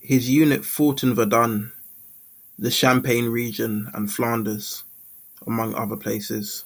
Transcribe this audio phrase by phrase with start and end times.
[0.00, 1.72] His unit fought in Verdun,
[2.58, 4.84] the Champagne region and Flanders,
[5.46, 6.64] among other places.